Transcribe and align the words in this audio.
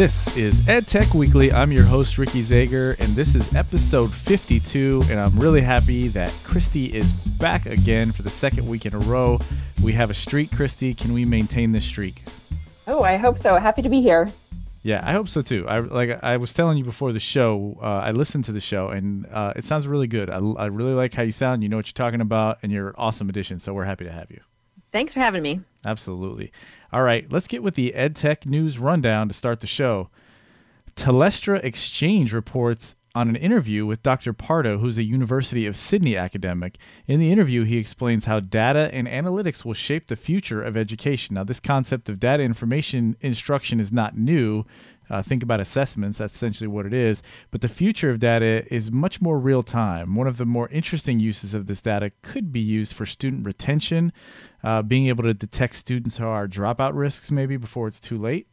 This 0.00 0.34
is 0.34 0.62
EdTech 0.62 1.14
Weekly. 1.14 1.52
I'm 1.52 1.70
your 1.70 1.84
host, 1.84 2.16
Ricky 2.16 2.42
Zager, 2.42 2.98
and 3.00 3.14
this 3.14 3.34
is 3.34 3.54
episode 3.54 4.10
52. 4.10 5.02
And 5.10 5.20
I'm 5.20 5.38
really 5.38 5.60
happy 5.60 6.08
that 6.08 6.34
Christy 6.42 6.86
is 6.86 7.12
back 7.12 7.66
again 7.66 8.10
for 8.10 8.22
the 8.22 8.30
second 8.30 8.66
week 8.66 8.86
in 8.86 8.94
a 8.94 8.98
row. 9.00 9.38
We 9.82 9.92
have 9.92 10.08
a 10.08 10.14
streak, 10.14 10.56
Christy. 10.56 10.94
Can 10.94 11.12
we 11.12 11.26
maintain 11.26 11.72
this 11.72 11.84
streak? 11.84 12.22
Oh, 12.86 13.02
I 13.02 13.18
hope 13.18 13.38
so. 13.38 13.58
Happy 13.58 13.82
to 13.82 13.90
be 13.90 14.00
here. 14.00 14.32
Yeah, 14.82 15.02
I 15.04 15.12
hope 15.12 15.28
so 15.28 15.42
too. 15.42 15.68
I 15.68 15.80
like 15.80 16.18
I 16.24 16.38
was 16.38 16.54
telling 16.54 16.78
you 16.78 16.84
before 16.84 17.12
the 17.12 17.20
show. 17.20 17.78
Uh, 17.82 17.84
I 17.84 18.12
listened 18.12 18.46
to 18.46 18.52
the 18.52 18.60
show, 18.62 18.88
and 18.88 19.26
uh, 19.26 19.52
it 19.54 19.66
sounds 19.66 19.86
really 19.86 20.06
good. 20.06 20.30
I, 20.30 20.38
I 20.38 20.68
really 20.68 20.94
like 20.94 21.12
how 21.12 21.24
you 21.24 21.32
sound. 21.32 21.62
You 21.62 21.68
know 21.68 21.76
what 21.76 21.88
you're 21.88 22.06
talking 22.06 22.22
about, 22.22 22.60
and 22.62 22.72
you're 22.72 22.94
awesome 22.96 23.28
addition. 23.28 23.58
So 23.58 23.74
we're 23.74 23.84
happy 23.84 24.06
to 24.06 24.12
have 24.12 24.30
you. 24.30 24.40
Thanks 24.92 25.14
for 25.14 25.20
having 25.20 25.42
me. 25.42 25.60
Absolutely. 25.86 26.52
All 26.92 27.02
right, 27.02 27.30
let's 27.30 27.48
get 27.48 27.62
with 27.62 27.74
the 27.74 27.92
EdTech 27.96 28.46
news 28.46 28.78
rundown 28.78 29.28
to 29.28 29.34
start 29.34 29.60
the 29.60 29.66
show. 29.66 30.10
Telstra 30.96 31.62
Exchange 31.64 32.32
reports 32.32 32.94
on 33.14 33.28
an 33.28 33.36
interview 33.36 33.86
with 33.86 34.02
Dr. 34.02 34.32
Pardo, 34.32 34.78
who's 34.78 34.98
a 34.98 35.02
University 35.02 35.66
of 35.66 35.76
Sydney 35.76 36.16
academic. 36.16 36.78
In 37.06 37.18
the 37.18 37.32
interview, 37.32 37.64
he 37.64 37.78
explains 37.78 38.26
how 38.26 38.40
data 38.40 38.88
and 38.92 39.08
analytics 39.08 39.64
will 39.64 39.74
shape 39.74 40.06
the 40.06 40.16
future 40.16 40.62
of 40.62 40.76
education. 40.76 41.34
Now, 41.34 41.44
this 41.44 41.60
concept 41.60 42.08
of 42.08 42.20
data 42.20 42.42
information 42.42 43.16
instruction 43.20 43.80
is 43.80 43.90
not 43.90 44.16
new. 44.16 44.64
Uh, 45.10 45.20
think 45.20 45.42
about 45.42 45.58
assessments, 45.58 46.18
that's 46.18 46.34
essentially 46.34 46.68
what 46.68 46.86
it 46.86 46.94
is. 46.94 47.22
But 47.50 47.60
the 47.60 47.68
future 47.68 48.10
of 48.10 48.20
data 48.20 48.64
is 48.72 48.92
much 48.92 49.20
more 49.20 49.38
real 49.38 49.64
time. 49.64 50.14
One 50.14 50.28
of 50.28 50.36
the 50.36 50.46
more 50.46 50.68
interesting 50.68 51.18
uses 51.18 51.52
of 51.52 51.66
this 51.66 51.82
data 51.82 52.12
could 52.22 52.52
be 52.52 52.60
used 52.60 52.94
for 52.94 53.04
student 53.04 53.44
retention, 53.44 54.12
uh, 54.62 54.82
being 54.82 55.08
able 55.08 55.24
to 55.24 55.34
detect 55.34 55.76
students 55.76 56.18
who 56.18 56.26
are 56.26 56.46
dropout 56.46 56.92
risks 56.94 57.30
maybe 57.30 57.56
before 57.56 57.88
it's 57.88 57.98
too 57.98 58.18
late. 58.18 58.46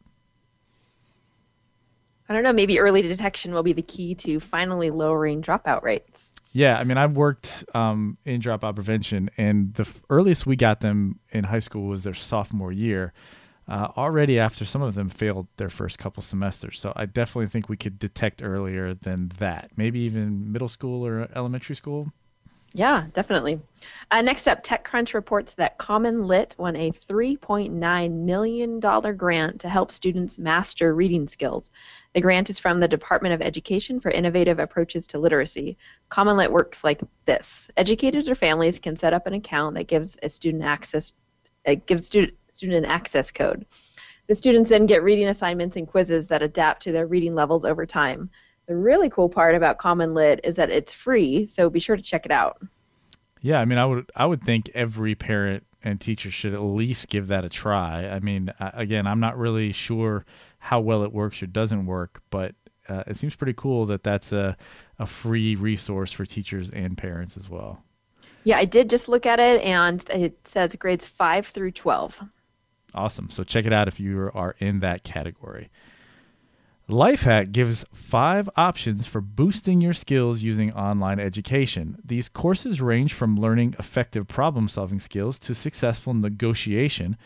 I 2.28 2.34
don't 2.34 2.42
know, 2.42 2.52
maybe 2.52 2.78
early 2.78 3.00
detection 3.00 3.54
will 3.54 3.62
be 3.62 3.72
the 3.72 3.82
key 3.82 4.14
to 4.16 4.38
finally 4.38 4.90
lowering 4.90 5.40
dropout 5.40 5.82
rates. 5.82 6.34
Yeah, 6.52 6.78
I 6.78 6.84
mean, 6.84 6.98
I've 6.98 7.16
worked 7.16 7.64
um, 7.74 8.18
in 8.24 8.40
dropout 8.40 8.74
prevention, 8.74 9.30
and 9.36 9.72
the 9.74 9.82
f- 9.82 10.02
earliest 10.10 10.46
we 10.46 10.56
got 10.56 10.80
them 10.80 11.20
in 11.30 11.44
high 11.44 11.58
school 11.58 11.86
was 11.86 12.04
their 12.04 12.14
sophomore 12.14 12.72
year. 12.72 13.12
Uh, 13.68 13.88
already 13.98 14.38
after 14.38 14.64
some 14.64 14.80
of 14.80 14.94
them 14.94 15.10
failed 15.10 15.46
their 15.58 15.68
first 15.68 15.98
couple 15.98 16.22
semesters. 16.22 16.80
So 16.80 16.92
I 16.96 17.04
definitely 17.04 17.48
think 17.48 17.68
we 17.68 17.76
could 17.76 17.98
detect 17.98 18.42
earlier 18.42 18.94
than 18.94 19.30
that. 19.38 19.70
Maybe 19.76 20.00
even 20.00 20.50
middle 20.50 20.68
school 20.68 21.06
or 21.06 21.28
elementary 21.34 21.76
school. 21.76 22.12
Yeah, 22.74 23.06
definitely. 23.14 23.60
Uh, 24.10 24.20
next 24.20 24.46
up, 24.46 24.62
TechCrunch 24.62 25.14
reports 25.14 25.54
that 25.54 25.78
Common 25.78 26.26
Lit 26.26 26.54
won 26.58 26.76
a 26.76 26.90
$3.9 26.90 28.12
million 28.12 28.80
grant 29.16 29.60
to 29.60 29.68
help 29.68 29.90
students 29.90 30.38
master 30.38 30.94
reading 30.94 31.26
skills. 31.26 31.70
The 32.14 32.20
grant 32.20 32.50
is 32.50 32.58
from 32.58 32.80
the 32.80 32.88
Department 32.88 33.34
of 33.34 33.42
Education 33.42 34.00
for 34.00 34.10
Innovative 34.10 34.58
Approaches 34.58 35.06
to 35.08 35.18
Literacy. 35.18 35.78
Common 36.10 36.36
Lit 36.36 36.52
works 36.52 36.84
like 36.84 37.00
this: 37.24 37.70
educators 37.76 38.28
or 38.28 38.34
families 38.34 38.78
can 38.78 38.96
set 38.96 39.14
up 39.14 39.26
an 39.26 39.34
account 39.34 39.74
that 39.76 39.86
gives 39.86 40.18
a 40.22 40.28
student 40.28 40.62
access, 40.62 41.14
uh, 41.66 41.74
gives 41.86 42.06
student 42.06 42.34
student 42.58 42.86
access 42.86 43.30
code. 43.30 43.64
The 44.26 44.34
students 44.34 44.68
then 44.68 44.86
get 44.86 45.04
reading 45.04 45.28
assignments 45.28 45.76
and 45.76 45.86
quizzes 45.86 46.26
that 46.26 46.42
adapt 46.42 46.82
to 46.82 46.92
their 46.92 47.06
reading 47.06 47.36
levels 47.36 47.64
over 47.64 47.86
time. 47.86 48.30
The 48.66 48.76
really 48.76 49.08
cool 49.08 49.28
part 49.28 49.54
about 49.54 49.78
Common 49.78 50.12
Lit 50.12 50.40
is 50.42 50.56
that 50.56 50.68
it's 50.68 50.92
free, 50.92 51.46
so 51.46 51.70
be 51.70 51.78
sure 51.78 51.96
to 51.96 52.02
check 52.02 52.26
it 52.26 52.32
out. 52.32 52.60
Yeah, 53.40 53.60
I 53.60 53.64
mean, 53.64 53.78
I 53.78 53.86
would 53.86 54.10
I 54.16 54.26
would 54.26 54.42
think 54.42 54.70
every 54.74 55.14
parent 55.14 55.64
and 55.84 56.00
teacher 56.00 56.32
should 56.32 56.52
at 56.52 56.60
least 56.60 57.08
give 57.08 57.28
that 57.28 57.44
a 57.44 57.48
try. 57.48 58.08
I 58.08 58.18
mean, 58.18 58.52
again, 58.58 59.06
I'm 59.06 59.20
not 59.20 59.38
really 59.38 59.70
sure 59.70 60.26
how 60.58 60.80
well 60.80 61.04
it 61.04 61.12
works 61.12 61.40
or 61.40 61.46
doesn't 61.46 61.86
work, 61.86 62.20
but 62.30 62.56
uh, 62.88 63.04
it 63.06 63.16
seems 63.16 63.36
pretty 63.36 63.54
cool 63.56 63.86
that 63.86 64.02
that's 64.02 64.32
a 64.32 64.56
a 64.98 65.06
free 65.06 65.54
resource 65.54 66.10
for 66.10 66.26
teachers 66.26 66.72
and 66.72 66.98
parents 66.98 67.36
as 67.36 67.48
well. 67.48 67.84
Yeah, 68.42 68.58
I 68.58 68.64
did 68.64 68.90
just 68.90 69.08
look 69.08 69.26
at 69.26 69.38
it, 69.38 69.62
and 69.62 70.04
it 70.10 70.36
says 70.46 70.74
grades 70.74 71.06
five 71.06 71.46
through 71.46 71.70
twelve. 71.70 72.18
Awesome. 72.94 73.30
So 73.30 73.44
check 73.44 73.66
it 73.66 73.72
out 73.72 73.88
if 73.88 74.00
you 74.00 74.30
are 74.34 74.56
in 74.58 74.80
that 74.80 75.04
category. 75.04 75.70
Lifehack 76.88 77.52
gives 77.52 77.84
five 77.92 78.48
options 78.56 79.06
for 79.06 79.20
boosting 79.20 79.82
your 79.82 79.92
skills 79.92 80.40
using 80.40 80.72
online 80.72 81.20
education. 81.20 81.98
These 82.02 82.30
courses 82.30 82.80
range 82.80 83.12
from 83.12 83.36
learning 83.36 83.76
effective 83.78 84.26
problem 84.26 84.68
solving 84.68 84.98
skills 84.98 85.38
to 85.40 85.54
successful 85.54 86.14
negotiation. 86.14 87.18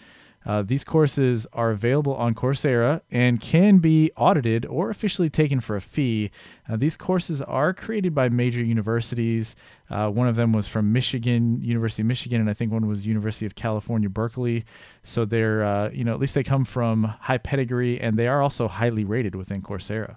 Uh, 0.45 0.63
these 0.63 0.85
courses 0.85 1.47
are 1.53 1.71
available 1.71 2.15
on 2.15 2.35
Coursera 2.35 3.03
and 3.11 3.41
can 3.41 3.79
be 3.79 4.11
audited 4.17 4.67
or 4.67 4.91
officially 4.91 5.31
taken 5.31 5.61
for 5.61 5.77
a 5.77 5.81
fee. 5.81 6.31
Uh, 6.69 6.77
these 6.77 6.97
courses 6.97 7.41
are 7.43 7.73
created 7.73 8.15
by 8.15 8.29
major 8.29 8.63
universities. 8.63 9.55
Uh, 9.89 10.09
one 10.09 10.29
of 10.29 10.37
them 10.37 10.53
was 10.53 10.67
from 10.67 10.93
Michigan, 10.93 11.61
University 11.63 12.03
of 12.03 12.07
Michigan, 12.07 12.41
and 12.41 12.51
I 12.51 12.55
think 12.55 12.73
one 12.73 12.87
was 12.87 13.07
University 13.07 13.47
of 13.47 13.55
California, 13.55 14.09
Berkeley. 14.09 14.65
So 15.03 15.25
they're, 15.25 15.65
uh, 15.65 15.91
you 15.91 16.05
know, 16.05 16.13
at 16.13 16.19
least 16.19 16.35
they 16.35 16.43
come 16.43 16.65
from 16.65 17.05
high 17.05 17.39
pedigree 17.39 18.01
and 18.01 18.19
they 18.19 18.29
are 18.29 18.43
also 18.43 18.69
highly 18.69 19.05
rated 19.05 19.35
within 19.35 19.63
Coursera. 19.63 20.17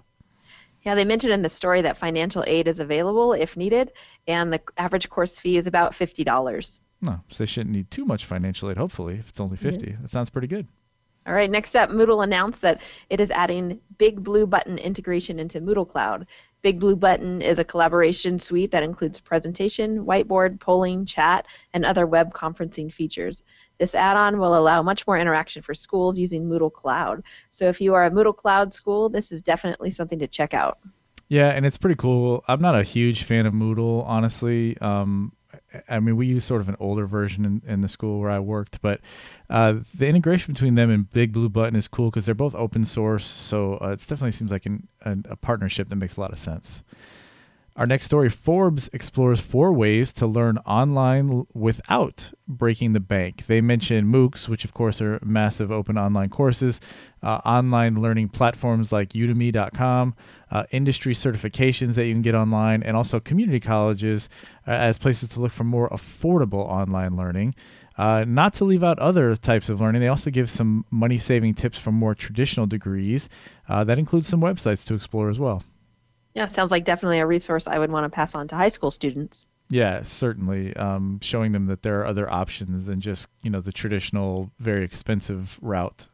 Yeah, 0.82 0.94
they 0.94 1.04
mentioned 1.04 1.32
in 1.32 1.42
the 1.42 1.48
story 1.48 1.82
that 1.82 1.96
financial 1.96 2.44
aid 2.46 2.68
is 2.68 2.78
available 2.78 3.32
if 3.32 3.56
needed, 3.56 3.90
and 4.28 4.52
the 4.52 4.60
average 4.78 5.08
course 5.08 5.36
fee 5.36 5.56
is 5.56 5.66
about 5.66 5.92
$50. 5.92 6.80
No, 7.00 7.20
so 7.28 7.44
they 7.44 7.46
shouldn't 7.46 7.74
need 7.74 7.90
too 7.90 8.04
much 8.04 8.24
financial 8.24 8.70
aid, 8.70 8.76
hopefully, 8.76 9.16
if 9.16 9.28
it's 9.28 9.40
only 9.40 9.56
50. 9.56 9.86
Yeah. 9.86 9.96
That 10.00 10.10
sounds 10.10 10.30
pretty 10.30 10.48
good. 10.48 10.66
All 11.26 11.34
right, 11.34 11.50
next 11.50 11.74
up, 11.74 11.90
Moodle 11.90 12.22
announced 12.22 12.60
that 12.62 12.80
it 13.10 13.20
is 13.20 13.32
adding 13.32 13.80
Big 13.98 14.22
Blue 14.22 14.46
Button 14.46 14.78
integration 14.78 15.40
into 15.40 15.60
Moodle 15.60 15.88
Cloud. 15.88 16.26
Big 16.62 16.78
Blue 16.78 16.94
Button 16.94 17.42
is 17.42 17.58
a 17.58 17.64
collaboration 17.64 18.38
suite 18.38 18.70
that 18.70 18.84
includes 18.84 19.20
presentation, 19.20 20.04
whiteboard, 20.04 20.60
polling, 20.60 21.04
chat, 21.04 21.46
and 21.74 21.84
other 21.84 22.06
web 22.06 22.32
conferencing 22.32 22.92
features. 22.92 23.42
This 23.78 23.94
add-on 23.94 24.38
will 24.38 24.56
allow 24.56 24.82
much 24.82 25.06
more 25.06 25.18
interaction 25.18 25.62
for 25.62 25.74
schools 25.74 26.18
using 26.18 26.48
Moodle 26.48 26.72
Cloud. 26.72 27.24
So 27.50 27.68
if 27.68 27.80
you 27.80 27.94
are 27.94 28.04
a 28.04 28.10
Moodle 28.10 28.36
Cloud 28.36 28.72
school, 28.72 29.08
this 29.08 29.32
is 29.32 29.42
definitely 29.42 29.90
something 29.90 30.20
to 30.20 30.28
check 30.28 30.54
out. 30.54 30.78
Yeah, 31.28 31.50
and 31.50 31.66
it's 31.66 31.76
pretty 31.76 31.96
cool. 31.96 32.44
I'm 32.46 32.62
not 32.62 32.78
a 32.78 32.84
huge 32.84 33.24
fan 33.24 33.46
of 33.46 33.52
Moodle, 33.52 34.04
honestly. 34.06 34.78
Um, 34.78 35.32
I 35.88 36.00
mean, 36.00 36.16
we 36.16 36.26
use 36.26 36.44
sort 36.44 36.60
of 36.60 36.68
an 36.68 36.76
older 36.80 37.06
version 37.06 37.44
in, 37.44 37.62
in 37.66 37.80
the 37.80 37.88
school 37.88 38.20
where 38.20 38.30
I 38.30 38.38
worked, 38.38 38.80
but 38.82 39.00
uh, 39.50 39.74
the 39.94 40.06
integration 40.06 40.54
between 40.54 40.74
them 40.74 40.90
and 40.90 41.10
Big 41.10 41.32
Blue 41.32 41.48
Button 41.48 41.76
is 41.76 41.88
cool 41.88 42.10
because 42.10 42.26
they're 42.26 42.34
both 42.34 42.54
open 42.54 42.84
source. 42.84 43.26
So 43.26 43.78
uh, 43.80 43.90
it 43.90 44.00
definitely 44.00 44.32
seems 44.32 44.50
like 44.50 44.66
an, 44.66 44.88
an, 45.02 45.24
a 45.28 45.36
partnership 45.36 45.88
that 45.88 45.96
makes 45.96 46.16
a 46.16 46.20
lot 46.20 46.32
of 46.32 46.38
sense. 46.38 46.82
Our 47.76 47.86
next 47.86 48.06
story 48.06 48.30
Forbes 48.30 48.88
explores 48.94 49.38
four 49.38 49.70
ways 49.70 50.10
to 50.14 50.26
learn 50.26 50.56
online 50.64 51.46
without 51.52 52.32
breaking 52.48 52.94
the 52.94 53.00
bank. 53.00 53.44
They 53.48 53.60
mention 53.60 54.10
MOOCs, 54.10 54.48
which 54.48 54.64
of 54.64 54.72
course 54.72 55.02
are 55.02 55.20
massive 55.22 55.70
open 55.70 55.98
online 55.98 56.30
courses, 56.30 56.80
uh, 57.22 57.42
online 57.44 58.00
learning 58.00 58.30
platforms 58.30 58.92
like 58.92 59.10
udemy.com, 59.10 60.14
uh, 60.50 60.64
industry 60.70 61.12
certifications 61.12 61.96
that 61.96 62.06
you 62.06 62.14
can 62.14 62.22
get 62.22 62.34
online, 62.34 62.82
and 62.82 62.96
also 62.96 63.20
community 63.20 63.60
colleges 63.60 64.30
uh, 64.66 64.70
as 64.70 64.96
places 64.96 65.28
to 65.30 65.40
look 65.40 65.52
for 65.52 65.64
more 65.64 65.90
affordable 65.90 66.64
online 66.64 67.14
learning. 67.14 67.54
Uh, 67.98 68.24
not 68.26 68.54
to 68.54 68.64
leave 68.64 68.84
out 68.84 68.98
other 68.98 69.36
types 69.36 69.68
of 69.68 69.82
learning, 69.82 70.00
they 70.00 70.08
also 70.08 70.30
give 70.30 70.48
some 70.48 70.86
money 70.90 71.18
saving 71.18 71.52
tips 71.52 71.76
for 71.76 71.92
more 71.92 72.14
traditional 72.14 72.66
degrees. 72.66 73.28
Uh, 73.68 73.84
that 73.84 73.98
includes 73.98 74.28
some 74.28 74.40
websites 74.40 74.86
to 74.86 74.94
explore 74.94 75.28
as 75.28 75.38
well. 75.38 75.62
Yeah, 76.36 76.48
sounds 76.48 76.70
like 76.70 76.84
definitely 76.84 77.18
a 77.18 77.26
resource 77.26 77.66
I 77.66 77.78
would 77.78 77.90
want 77.90 78.04
to 78.04 78.14
pass 78.14 78.34
on 78.34 78.46
to 78.48 78.56
high 78.56 78.68
school 78.68 78.90
students. 78.90 79.46
Yeah, 79.70 80.02
certainly. 80.02 80.76
Um, 80.76 81.18
showing 81.22 81.52
them 81.52 81.64
that 81.68 81.82
there 81.82 81.98
are 82.00 82.06
other 82.06 82.30
options 82.30 82.84
than 82.84 83.00
just 83.00 83.28
you 83.42 83.48
know 83.48 83.62
the 83.62 83.72
traditional, 83.72 84.50
very 84.58 84.84
expensive 84.84 85.58
route. 85.62 86.08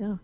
Yeah. 0.00 0.16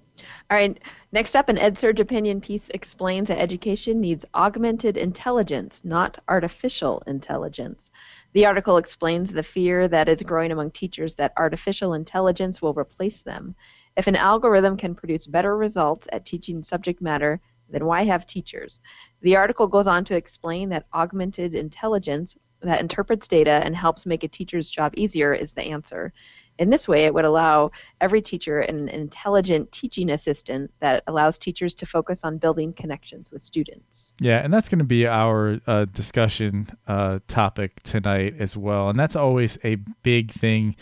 All 0.50 0.56
right. 0.56 0.76
Next 1.12 1.36
up, 1.36 1.48
an 1.48 1.56
EdSurge 1.56 2.00
opinion 2.00 2.40
piece 2.40 2.68
explains 2.70 3.28
that 3.28 3.38
education 3.38 4.00
needs 4.00 4.24
augmented 4.34 4.96
intelligence, 4.96 5.84
not 5.84 6.18
artificial 6.26 7.00
intelligence. 7.06 7.92
The 8.32 8.46
article 8.46 8.76
explains 8.76 9.30
the 9.30 9.44
fear 9.44 9.86
that 9.86 10.08
is 10.08 10.24
growing 10.24 10.50
among 10.50 10.72
teachers 10.72 11.14
that 11.14 11.32
artificial 11.36 11.94
intelligence 11.94 12.60
will 12.60 12.74
replace 12.74 13.22
them. 13.22 13.54
If 13.96 14.08
an 14.08 14.16
algorithm 14.16 14.76
can 14.76 14.96
produce 14.96 15.26
better 15.28 15.56
results 15.56 16.08
at 16.12 16.24
teaching 16.24 16.64
subject 16.64 17.00
matter, 17.00 17.40
then 17.72 17.86
why 17.86 18.04
have 18.04 18.26
teachers? 18.26 18.80
The 19.22 19.36
article 19.36 19.66
goes 19.66 19.86
on 19.86 20.04
to 20.04 20.14
explain 20.14 20.68
that 20.68 20.86
augmented 20.94 21.54
intelligence 21.54 22.36
that 22.60 22.80
interprets 22.80 23.26
data 23.26 23.60
and 23.64 23.74
helps 23.74 24.06
make 24.06 24.22
a 24.22 24.28
teacher's 24.28 24.70
job 24.70 24.92
easier 24.96 25.34
is 25.34 25.52
the 25.52 25.62
answer. 25.62 26.12
In 26.58 26.70
this 26.70 26.86
way, 26.86 27.06
it 27.06 27.14
would 27.14 27.24
allow 27.24 27.70
every 28.00 28.20
teacher 28.20 28.60
an 28.60 28.88
intelligent 28.88 29.72
teaching 29.72 30.10
assistant 30.10 30.70
that 30.80 31.02
allows 31.06 31.38
teachers 31.38 31.74
to 31.74 31.86
focus 31.86 32.24
on 32.24 32.38
building 32.38 32.72
connections 32.72 33.30
with 33.32 33.42
students. 33.42 34.14
Yeah, 34.20 34.44
and 34.44 34.52
that's 34.52 34.68
going 34.68 34.78
to 34.78 34.84
be 34.84 35.06
our 35.06 35.60
uh, 35.66 35.86
discussion 35.86 36.68
uh, 36.86 37.20
topic 37.26 37.82
tonight 37.82 38.34
as 38.38 38.56
well. 38.56 38.90
And 38.90 39.00
that's 39.00 39.16
always 39.16 39.58
a 39.64 39.76
big 40.02 40.30
thing 40.30 40.76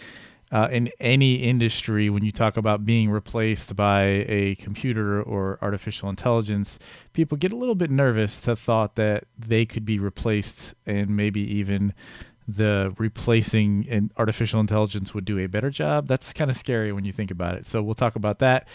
uh, 0.53 0.69
in 0.71 0.91
any 0.99 1.37
industry, 1.37 2.11
when 2.11 2.25
you 2.25 2.33
talk 2.33 2.57
about 2.57 2.85
being 2.85 3.11
replaced 3.11 3.77
by 3.77 4.25
a 4.29 4.57
computer 4.57 5.23
or 5.23 5.59
artificial 5.63 6.09
intelligence, 6.09 6.79
people 7.13 7.39
get 7.39 7.53
a 7.53 7.57
little 7.57 7.75
bit 7.75 7.91
nervous 7.91 8.41
to 8.43 8.57
thought 8.57 8.97
that 8.97 9.25
they 9.39 9.65
could 9.65 9.85
be 9.85 9.99
replaced 9.99 10.75
and 10.87 11.17
maybe 11.17 11.41
even 11.41 11.95
the 12.49 12.93
replacing 12.99 13.85
in 13.85 14.11
artificial 14.17 14.59
intelligence 14.61 15.15
would 15.15 15.25
do 15.25 15.39
a 15.39 15.47
better 15.47 15.71
job. 15.71 16.09
That's 16.09 16.33
kind 16.33 16.51
of 16.51 16.57
scary 16.57 16.93
when 16.93 17.05
you 17.05 17.13
think 17.13 17.31
about 17.31 17.55
it. 17.55 17.67
So 17.67 17.83
we'll 17.83 17.95
talk 17.95 18.17
about 18.17 18.41
that. 18.41 18.67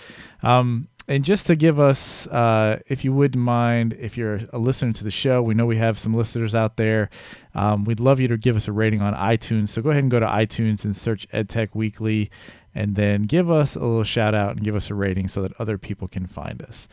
Um, 0.43 0.87
and 1.07 1.23
just 1.23 1.45
to 1.47 1.55
give 1.55 1.79
us, 1.79 2.25
uh, 2.27 2.79
if 2.87 3.05
you 3.05 3.13
wouldn't 3.13 3.43
mind, 3.43 3.93
if 3.93 4.17
you're 4.17 4.39
a 4.51 4.57
listener 4.57 4.91
to 4.93 5.03
the 5.03 5.11
show, 5.11 5.41
we 5.41 5.53
know 5.53 5.65
we 5.65 5.77
have 5.77 5.99
some 5.99 6.13
listeners 6.15 6.55
out 6.55 6.77
there. 6.77 7.09
Um, 7.53 7.83
we'd 7.83 7.99
love 7.99 8.19
you 8.19 8.27
to 8.29 8.37
give 8.37 8.55
us 8.55 8.67
a 8.67 8.71
rating 8.71 9.01
on 9.01 9.13
iTunes. 9.13 9.69
So 9.69 9.81
go 9.81 9.91
ahead 9.91 10.03
and 10.03 10.09
go 10.09 10.19
to 10.19 10.25
iTunes 10.25 10.83
and 10.83 10.95
search 10.95 11.29
EdTech 11.29 11.69
Weekly, 11.75 12.31
and 12.73 12.95
then 12.95 13.23
give 13.23 13.51
us 13.51 13.75
a 13.75 13.79
little 13.79 14.03
shout 14.03 14.33
out 14.33 14.51
and 14.51 14.63
give 14.63 14.75
us 14.75 14.89
a 14.89 14.95
rating 14.95 15.27
so 15.27 15.41
that 15.43 15.53
other 15.59 15.77
people 15.77 16.07
can 16.07 16.25
find 16.25 16.61
us. 16.63 16.87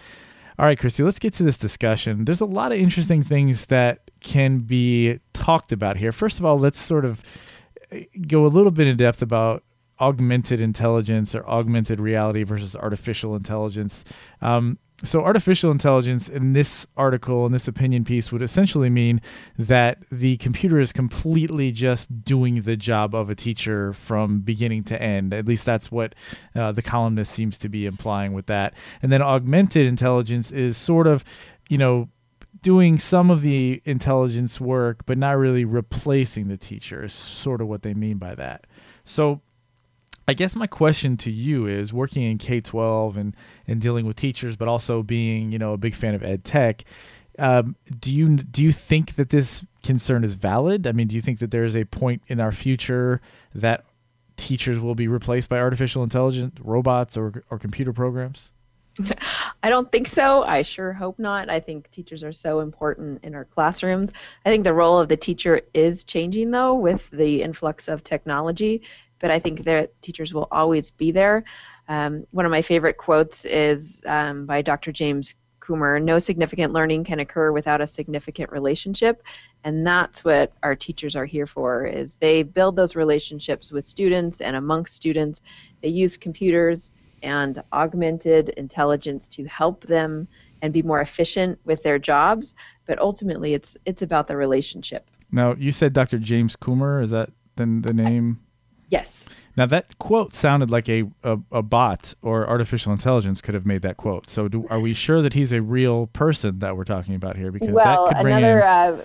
All 0.59 0.67
right, 0.67 0.79
Christy, 0.79 1.03
let's 1.03 1.19
get 1.19 1.33
to 1.35 1.43
this 1.43 1.57
discussion. 1.57 2.27
There's 2.27 2.43
a 2.43 2.47
lot 2.47 2.71
of 2.71 2.79
interesting 2.79 3.25
things 3.25 3.67
that 3.67 4.11
can 4.21 4.59
be 4.59 5.19
talked 5.33 5.73
about 5.73 5.97
here. 5.97 6.13
First 6.13 6.39
of 6.39 6.45
all, 6.45 6.59
let's 6.59 6.79
sort 6.79 7.07
of 7.07 7.23
eh, 7.91 8.05
go 8.29 8.45
a 8.45 8.49
little 8.49 8.71
bit 8.71 8.87
in 8.87 8.97
depth 8.99 9.23
about 9.23 9.65
augmented 10.03 10.61
intelligence 10.61 11.33
or 11.33 11.49
augmented 11.49 12.01
reality 12.01 12.43
versus 12.43 12.75
artificial 12.75 13.37
intelligence. 13.37 14.05
Um, 14.41 14.79
so, 15.05 15.23
artificial 15.23 15.71
intelligence 15.73 16.29
in 16.29 16.53
this 16.53 16.87
article, 16.97 17.45
in 17.47 17.53
this 17.53 17.67
opinion 17.67 18.05
piece, 18.05 18.31
would 18.31 18.43
essentially 18.43 18.91
mean 18.91 19.21
that 19.59 19.99
the 20.13 20.37
computer 20.37 20.79
is 20.79 20.93
completely 20.93 21.73
just 21.73 22.25
doing 22.25 22.63
the 22.63 22.77
job 22.77 23.15
of 23.15 23.29
a 23.29 23.35
teacher 23.35 23.93
from 23.93 24.41
beginning 24.41 24.85
to 24.85 25.01
end. 25.01 25.33
At 25.35 25.47
least 25.47 25.67
that's 25.67 25.91
what 25.91 26.15
uh, 26.55 26.71
the 26.73 26.83
columnist 26.83 27.33
seems 27.33 27.59
to 27.59 27.69
be 27.69 27.87
implying 27.87 28.33
with 28.33 28.47
that. 28.47 28.75
And 29.03 29.11
then 29.11 29.23
augmented 29.23 29.87
intelligence 29.87 30.53
is 30.53 30.77
sort 30.77 31.09
of, 31.09 31.25
you 31.69 31.79
know, 31.79 32.09
doing 32.61 32.97
some 32.99 33.29
of 33.29 33.43
the 33.43 33.83
intelligence 33.85 34.61
work, 34.61 35.05
but 35.05 35.19
not 35.19 35.37
really 35.37 35.65
replacing 35.65 36.47
the 36.47 36.57
teacher, 36.57 37.05
is 37.05 37.13
sort 37.13 37.61
of 37.61 37.67
what 37.67 37.83
they 37.83 37.95
mean 37.95 38.19
by 38.19 38.37
that. 38.37 38.69
So, 39.05 39.41
I 40.29 40.35
guess 40.35 40.55
my 40.55 40.67
question 40.67 41.17
to 41.19 41.31
you 41.31 41.67
is 41.67 41.93
working 41.93 42.23
in 42.23 42.39
K 42.39 42.61
12 42.61 43.17
and, 43.17 43.37
and 43.67 43.81
dealing 43.81 44.07
with 44.07 44.17
teachers, 44.17 44.57
but 44.57 44.69
also 44.69 45.03
being, 45.03 45.53
you 45.53 45.59
know, 45.59 45.73
a 45.73 45.79
big 45.79 45.95
fan 45.95 46.15
of 46.15 46.23
ed 46.23 46.45
tech. 46.45 46.85
Um, 47.39 47.77
do 47.99 48.13
you 48.13 48.37
do 48.37 48.63
you 48.63 48.73
think 48.73 49.15
that 49.17 49.31
this 49.31 49.65
concern 49.83 50.23
is 50.23 50.35
valid? 50.35 50.87
I 50.87 50.93
mean, 50.93 51.09
do 51.09 51.15
you 51.15 51.21
think 51.21 51.39
that 51.39 51.51
there 51.51 51.65
is 51.65 51.77
a 51.77 51.85
point 51.85 52.23
in 52.29 52.41
our 52.41 52.53
future 52.53 53.21
that 53.55 53.85
teachers 54.37 54.79
will 54.79 54.95
be 54.95 55.09
replaced 55.09 55.49
by 55.49 55.59
artificial 55.59 56.03
intelligence, 56.03 56.55
robots, 56.63 57.17
or 57.17 57.43
or 57.51 57.59
computer 57.59 57.93
programs? 57.93 58.51
I 59.63 59.71
don't 59.71 59.91
think 59.91 60.09
so. 60.09 60.43
I 60.43 60.63
sure 60.63 60.93
hope 60.93 61.19
not. 61.19 61.49
I 61.49 61.61
think 61.61 61.91
teachers 61.91 62.23
are 62.23 62.33
so 62.33 62.61
important 62.61 63.25
in 63.25 63.35
our 63.35 63.47
classrooms. 63.47 64.11
I 64.45 64.51
think 64.51 64.65
the 64.65 64.75
role 64.75 64.99
of 64.99 65.09
the 65.09 65.17
teacher 65.17 65.63
is 65.73 66.05
changing 66.05 66.51
though 66.51 66.75
with 66.75 67.09
the 67.11 67.43
influx 67.43 67.89
of 67.89 68.05
technology 68.05 68.83
but 69.23 69.31
I 69.31 69.39
think 69.39 69.65
that 69.65 70.03
teachers 70.03 70.35
will 70.35 70.49
always 70.51 70.91
be 70.91 71.13
there. 71.13 71.45
Um, 71.89 72.27
one 72.33 72.45
of 72.45 72.51
my 72.51 72.61
favorite 72.61 72.99
quotes 72.99 73.47
is 73.47 74.03
um, 74.07 74.45
by 74.45 74.61
Dr. 74.61 74.93
James 74.93 75.35
Comer 75.61 76.01
No 76.01 76.19
significant 76.19 76.73
learning 76.73 77.05
can 77.05 77.21
occur 77.21 77.53
without 77.53 77.81
a 77.81 77.87
significant 77.87 78.51
relationship. 78.51 79.23
And 79.63 79.87
that's 79.87 80.25
what 80.25 80.53
our 80.65 80.75
teachers 80.75 81.15
are 81.15 81.25
here 81.25 81.47
for 81.47 81.87
is 81.87 82.17
they 82.17 82.43
build 82.43 82.75
those 82.75 82.97
relationships 82.97 83.71
with 83.71 83.85
students 83.85 84.41
and 84.41 84.57
amongst 84.57 84.97
students. 84.97 85.41
They 85.81 85.89
use 85.89 86.17
computers 86.17 86.91
and 87.23 87.63
augmented 87.73 88.49
intelligence 88.51 89.29
to 89.29 89.45
help 89.45 89.87
them 89.87 90.27
and 90.63 90.73
be 90.73 90.83
more 90.83 91.01
efficient 91.01 91.61
with 91.65 91.81
their 91.85 92.01
jobs. 92.01 92.55
But 92.87 92.99
ultimately, 92.99 93.55
it's 93.55 93.77
it's 93.87 94.03
about 94.03 94.27
the 94.27 94.37
relationship. 94.37 95.09
Now, 95.31 95.55
you 95.55 95.71
said 95.71 95.93
Dr. 95.93 96.19
James 96.19 96.57
Comer, 96.57 97.01
Is 97.01 97.11
that 97.11 97.31
then 97.55 97.83
the 97.83 97.95
name? 97.95 98.41
Yes. 98.93 99.27
Now 99.57 99.67
that 99.67 99.99
quote 99.99 100.35
sounded 100.35 100.71
like 100.71 100.89
a, 100.89 101.05
a, 101.25 101.39
a, 101.51 101.63
bot 101.63 102.15
or 102.23 102.49
artificial 102.49 102.93
intelligence 102.93 103.43
could 103.43 103.55
have 103.55 103.67
made 103.67 103.83
that 103.83 103.97
quote. 103.97 104.31
So 104.31 104.49
do, 104.49 104.67
are 104.69 104.81
we 104.81 104.95
sure 104.95 105.23
that 105.23 105.33
he's 105.35 105.53
a 105.53 105.61
real 105.61 106.07
person 106.09 106.59
that 106.61 106.77
we're 106.77 106.85
talking 106.85 107.15
about 107.15 107.37
here? 107.37 107.51
Because 107.51 107.71
well, 107.71 108.07
that 108.07 108.15
could 108.15 108.23
bring 108.23 108.37
another 108.37 108.61
in... 108.61 108.67
uh, 108.67 109.05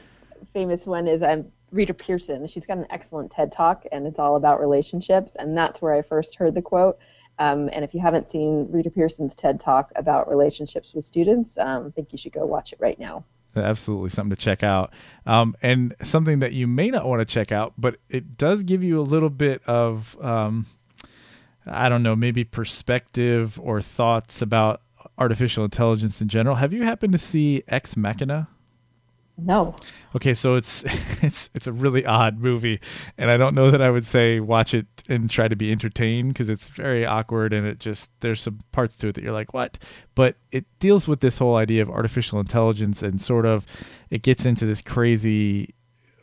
famous 0.54 0.86
one 0.86 1.07
is 1.07 1.22
um, 1.22 1.45
Rita 1.72 1.94
Pierson. 1.94 2.48
She's 2.48 2.66
got 2.66 2.78
an 2.78 2.88
excellent 2.89 3.31
TED 3.31 3.51
talk, 3.51 3.86
and 3.92 4.07
it's 4.07 4.19
all 4.19 4.36
about 4.36 4.60
relationships. 4.60 5.36
And 5.38 5.57
that's 5.57 5.81
where 5.81 5.94
I 5.94 6.01
first 6.01 6.36
heard 6.36 6.54
the 6.54 6.62
quote. 6.62 6.98
Um, 7.40 7.69
and 7.72 7.83
if 7.83 7.94
you 7.94 8.00
haven't 8.00 8.30
seen 8.30 8.68
Rita 8.72 8.90
Pierson's 8.90 9.36
TED 9.36 9.60
talk 9.60 9.92
about 9.95 10.30
relationships 10.30 10.94
with 10.94 11.04
students, 11.04 11.57
um, 11.57 11.88
I 11.88 11.90
think 11.92 12.12
you 12.12 12.18
should 12.18 12.31
go 12.33 12.45
watch 12.45 12.74
it 12.74 12.80
right 12.80 13.00
now 13.00 13.24
absolutely 13.55 14.09
something 14.09 14.35
to 14.35 14.41
check 14.41 14.63
out. 14.63 14.94
Um, 15.25 15.55
and 15.61 15.95
something 16.03 16.39
that 16.39 16.53
you 16.53 16.67
may 16.67 16.89
not 16.89 17.05
want 17.05 17.19
to 17.19 17.25
check 17.25 17.51
out, 17.51 17.73
but 17.77 17.97
it 18.09 18.38
does 18.38 18.63
give 18.63 18.83
you 18.83 18.99
a 18.99 19.01
little 19.01 19.29
bit 19.29 19.61
of, 19.65 20.17
um, 20.21 20.65
I 21.65 21.89
don't 21.89 22.03
know, 22.03 22.15
maybe 22.15 22.44
perspective 22.44 23.59
or 23.61 23.81
thoughts 23.81 24.41
about 24.41 24.81
artificial 25.17 25.63
intelligence 25.63 26.21
in 26.21 26.27
general. 26.27 26.55
Have 26.55 26.73
you 26.73 26.83
happened 26.83 27.13
to 27.13 27.19
see 27.19 27.63
Ex 27.67 27.97
Machina? 27.97 28.47
No. 29.38 29.75
Okay, 30.16 30.34
so 30.34 30.56
it's 30.56 30.84
it's 31.22 31.50
it's 31.54 31.68
a 31.68 31.72
really 31.72 32.06
odd 32.06 32.39
movie, 32.39 32.80
and 33.18 33.30
I 33.30 33.38
don't 33.38 33.54
know 33.54 33.69
that 33.69 33.81
I 33.81 33.89
would 33.89 34.07
say 34.07 34.39
watch 34.39 34.74
it 34.74 34.88
and 35.07 35.30
try 35.30 35.48
to 35.48 35.56
be 35.56 35.72
entertained 35.72 36.34
because 36.34 36.50
it's 36.50 36.69
very 36.69 37.06
awkward 37.06 37.54
and 37.54 37.66
it 37.66 37.80
just 37.80 38.10
there's 38.22 38.42
some 38.42 38.60
parts 38.72 38.98
to 38.98 39.10
it 39.10 39.16
that 39.16 39.24
you're 39.24 39.34
like 39.34 39.54
what, 39.54 39.78
but 40.16 40.38
it 40.51 40.66
deals 40.80 41.07
with 41.07 41.19
this 41.19 41.38
whole 41.38 41.56
idea 41.56 41.81
of 41.81 41.89
artificial 41.89 42.39
intelligence 42.39 43.04
and 43.04 43.22
sort 43.22 43.45
of 43.45 43.66
it 44.10 44.24
gets 44.24 44.45
into 44.45 44.66
this 44.66 44.81
crazy 44.81 45.74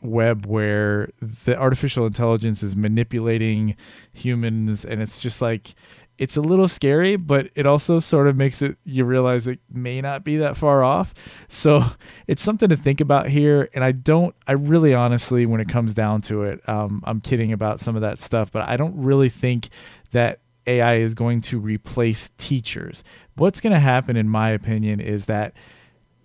web 0.02 0.44
where 0.44 1.10
the 1.22 1.58
artificial 1.58 2.04
intelligence 2.04 2.62
is 2.62 2.76
manipulating 2.76 3.74
humans 4.12 4.84
and 4.84 5.00
it's 5.00 5.20
just 5.22 5.40
like 5.40 5.74
it's 6.16 6.36
a 6.36 6.40
little 6.40 6.68
scary, 6.68 7.16
but 7.16 7.50
it 7.54 7.66
also 7.66 7.98
sort 7.98 8.28
of 8.28 8.36
makes 8.36 8.62
it 8.62 8.78
you 8.84 9.04
realize 9.04 9.46
it 9.46 9.58
may 9.72 10.00
not 10.00 10.22
be 10.22 10.36
that 10.36 10.56
far 10.56 10.84
off. 10.84 11.12
So 11.48 11.82
it's 12.26 12.42
something 12.42 12.68
to 12.68 12.76
think 12.76 13.00
about 13.00 13.28
here. 13.28 13.68
And 13.74 13.82
I 13.82 13.92
don't, 13.92 14.34
I 14.46 14.52
really 14.52 14.94
honestly, 14.94 15.46
when 15.46 15.60
it 15.60 15.68
comes 15.68 15.94
down 15.94 16.22
to 16.22 16.44
it, 16.44 16.66
um, 16.68 17.02
I'm 17.04 17.20
kidding 17.20 17.52
about 17.52 17.80
some 17.80 17.96
of 17.96 18.02
that 18.02 18.20
stuff, 18.20 18.52
but 18.52 18.68
I 18.68 18.76
don't 18.76 18.96
really 18.96 19.28
think 19.28 19.68
that 20.12 20.40
AI 20.66 20.96
is 20.96 21.14
going 21.14 21.40
to 21.42 21.58
replace 21.58 22.30
teachers. 22.38 23.04
What's 23.36 23.60
going 23.60 23.72
to 23.72 23.80
happen, 23.80 24.16
in 24.16 24.28
my 24.28 24.50
opinion, 24.50 25.00
is 25.00 25.26
that 25.26 25.52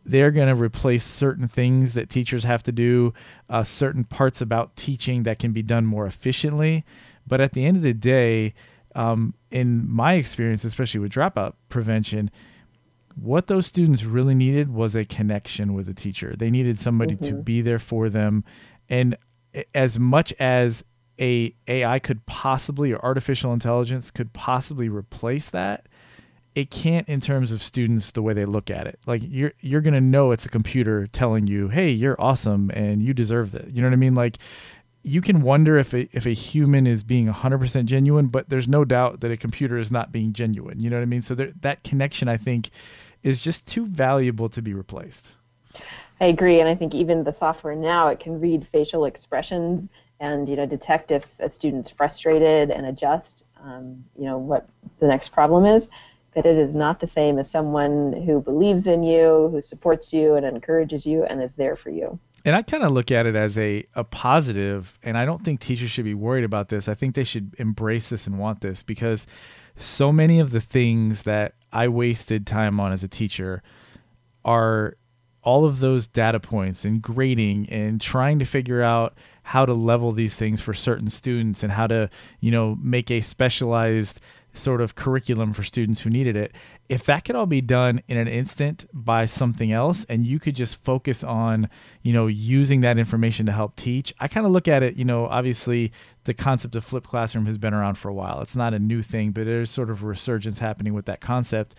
they're 0.06 0.32
going 0.32 0.48
to 0.48 0.56
replace 0.56 1.04
certain 1.04 1.48
things 1.48 1.94
that 1.94 2.10
teachers 2.10 2.44
have 2.44 2.64
to 2.64 2.72
do, 2.72 3.14
uh, 3.50 3.64
certain 3.64 4.04
parts 4.04 4.42
about 4.42 4.76
teaching 4.76 5.24
that 5.24 5.40
can 5.40 5.52
be 5.52 5.62
done 5.62 5.86
more 5.86 6.06
efficiently. 6.06 6.86
But 7.28 7.42
at 7.42 7.52
the 7.52 7.66
end 7.66 7.78
of 7.78 7.84
the 7.84 7.94
day, 7.94 8.54
um, 9.00 9.34
in 9.50 9.90
my 9.90 10.16
experience, 10.16 10.66
especially 10.66 11.00
with 11.00 11.14
dropout 11.14 11.54
prevention, 11.70 12.30
what 13.16 13.48
those 13.48 13.66
students 13.66 14.04
really 14.04 14.36
needed 14.36 14.74
was 14.74 14.94
a 14.94 15.06
connection 15.06 15.74
with 15.74 15.88
a 15.88 15.94
teacher. 15.94 16.36
They 16.38 16.52
needed 16.52 16.78
somebody 16.78 17.16
mm-hmm. 17.16 17.38
to 17.38 17.42
be 17.42 17.62
there 17.62 17.80
for 17.80 18.10
them. 18.10 18.44
And 18.90 19.16
as 19.74 19.98
much 19.98 20.34
as 20.34 20.84
a 21.18 21.56
AI 21.70 22.00
could 22.00 22.26
possibly 22.26 22.92
or 22.92 23.00
artificial 23.02 23.54
intelligence 23.54 24.12
could 24.12 24.34
possibly 24.34 24.90
replace 24.90 25.50
that, 25.50 25.88
it 26.54 26.70
can't 26.70 27.08
in 27.08 27.22
terms 27.22 27.54
of 27.54 27.62
students 27.62 28.12
the 28.12 28.22
way 28.22 28.34
they 28.34 28.44
look 28.44 28.70
at 28.70 28.86
it. 28.86 29.00
Like 29.06 29.22
you're 29.26 29.54
you're 29.62 29.82
gonna 29.82 30.02
know 30.02 30.32
it's 30.32 30.46
a 30.46 30.50
computer 30.50 31.08
telling 31.08 31.48
you, 31.48 31.70
"Hey, 31.70 31.90
you're 31.90 32.20
awesome 32.20 32.70
and 32.74 33.02
you 33.02 33.14
deserve 33.14 33.56
it." 33.56 33.70
You 33.74 33.82
know 33.82 33.88
what 33.88 33.94
I 33.94 33.98
mean? 33.98 34.16
Like 34.16 34.40
you 35.04 35.22
can 35.22 35.42
wonder 35.42 35.78
if 35.78 35.94
a, 35.94 36.10
if 36.12 36.26
a 36.26 36.32
human 36.32 36.86
is 36.86 37.04
being 37.04 37.28
100% 37.28 37.86
genuine, 37.86 38.28
but 38.28 38.50
there's 38.50 38.68
no 38.68 38.84
doubt 38.84 39.22
that 39.22 39.32
a 39.32 39.38
computer 39.38 39.78
is 39.78 39.92
not 39.92 40.12
being 40.12 40.34
genuine. 40.34 40.80
You 40.80 40.90
know 40.90 40.98
what 40.98 41.04
I 41.04 41.06
mean? 41.06 41.22
So 41.22 41.36
there, 41.36 41.52
that 41.62 41.84
connection, 41.84 42.28
I 42.28 42.38
think, 42.38 42.70
is 43.24 43.42
just 43.42 43.68
too 43.68 43.86
valuable 43.86 44.50
to 44.50 44.62
be 44.62 44.74
replaced. 44.74 45.36
I 46.22 46.26
agree, 46.26 46.60
and 46.60 46.68
I 46.68 46.76
think 46.76 46.94
even 46.94 47.24
the 47.24 47.32
software 47.32 47.76
now 47.76 48.10
it 48.10 48.20
can 48.20 48.42
read 48.42 48.68
facial 48.68 49.06
expressions 49.06 49.88
and 50.20 50.50
you 50.50 50.58
know 50.58 50.66
detect 50.66 51.12
if 51.12 51.26
a 51.40 51.48
student's 51.48 51.90
frustrated 51.90 52.72
and 52.72 52.86
adjust 52.86 53.46
um, 53.64 54.04
you 54.18 54.26
know 54.26 54.38
what 54.38 54.68
the 55.00 55.08
next 55.08 55.30
problem 55.30 55.66
is. 55.66 55.90
But 56.36 56.46
it 56.46 56.58
is 56.58 56.76
not 56.76 57.00
the 57.00 57.08
same 57.08 57.40
as 57.40 57.50
someone 57.50 58.12
who 58.12 58.42
believes 58.42 58.86
in 58.86 59.02
you, 59.02 59.48
who 59.52 59.62
supports 59.62 60.14
you, 60.14 60.36
and 60.36 60.46
encourages 60.46 61.06
you, 61.06 61.24
and 61.24 61.42
is 61.42 61.54
there 61.54 61.76
for 61.76 61.90
you 61.90 62.20
and 62.50 62.56
I 62.56 62.64
kind 62.64 62.82
of 62.82 62.90
look 62.90 63.12
at 63.12 63.28
it 63.28 63.36
as 63.36 63.60
a, 63.60 63.86
a 63.94 64.04
positive, 64.04 64.98
and 65.04 65.16
I 65.20 65.24
don't 65.24 65.46
think 65.46 65.60
teachers 65.60 65.92
should 65.92 66.06
be 66.06 66.16
worried 66.16 66.44
about 66.44 66.70
this. 66.70 66.90
I 66.90 66.96
think 66.96 67.14
they 67.14 67.24
should 67.24 67.54
embrace 67.60 68.10
this 68.10 68.26
and 68.26 68.40
want 68.40 68.62
this 68.62 68.82
because 68.82 69.28
so 69.78 70.12
many 70.12 70.40
of 70.40 70.50
the 70.50 70.60
things 70.60 71.22
that 71.24 71.54
I 71.72 71.90
wasted 71.90 72.48
time 72.48 72.80
on 72.80 72.92
as 72.92 73.04
a 73.04 73.08
teacher 73.08 73.62
are 74.44 74.98
all 75.44 75.64
of 75.64 75.80
those 75.80 76.08
data 76.08 76.40
points 76.40 76.86
and 76.86 77.04
grading 77.04 77.70
and 77.70 78.02
trying 78.02 78.40
to 78.40 78.46
figure 78.46 78.82
out 78.82 79.14
how 79.44 79.64
to 79.64 79.74
level 79.76 80.12
these 80.12 80.36
things 80.36 80.60
for 80.60 80.74
certain 80.74 81.12
students 81.12 81.62
and 81.62 81.72
how 81.72 81.86
to, 81.86 82.10
you 82.40 82.50
know, 82.50 82.80
make 82.82 83.12
a 83.12 83.22
specialized 83.22 84.22
sort 84.54 84.82
of 84.82 84.96
curriculum 84.96 85.54
for 85.54 85.64
students 85.64 86.02
who 86.02 86.10
needed 86.10 86.36
it. 86.36 86.54
If 86.90 87.04
that 87.06 87.24
could 87.24 87.36
all 87.36 87.46
be 87.46 87.62
done 87.62 88.02
in 88.08 88.18
an 88.18 88.28
instant 88.28 88.86
by 88.94 89.26
something 89.26 89.72
else 89.72 90.06
and 90.10 90.26
you 90.26 90.40
could 90.40 90.56
just 90.56 90.84
focus 90.84 91.24
on, 91.24 91.70
you 92.02 92.14
know, 92.14 92.28
using 92.28 92.82
that 92.82 92.98
information 92.98 93.46
to 93.46 93.52
help 93.52 93.76
teach, 93.76 94.14
I 94.20 94.28
kind 94.28 94.46
of 94.46 94.52
look 94.52 94.68
at 94.68 94.84
it, 94.84 94.96
you 94.96 95.06
know, 95.06 95.28
obviously 95.28 95.92
the 96.24 96.34
concept 96.34 96.76
of 96.76 96.84
flipped 96.84 97.08
classroom 97.08 97.46
has 97.46 97.58
been 97.58 97.74
around 97.74 97.96
for 97.96 98.10
a 98.10 98.14
while. 98.14 98.42
It's 98.42 98.56
not 98.56 98.74
a 98.74 98.80
new 98.80 99.02
thing, 99.02 99.32
but 99.32 99.46
there's 99.46 99.70
sort 99.70 99.90
of 99.90 100.04
a 100.04 100.08
resurgence 100.08 100.60
happening 100.60 100.94
with 100.94 101.06
that 101.06 101.22
concept. 101.22 101.76